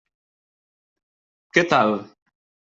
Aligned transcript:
Què 1.59 1.67
tal? 1.75 1.97